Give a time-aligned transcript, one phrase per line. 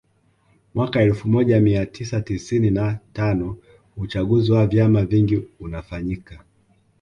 [0.73, 3.57] Mwaka elfu moja mia tisa tisini na tano
[3.97, 6.43] Uchaguzi wa vyama vingi unafanyika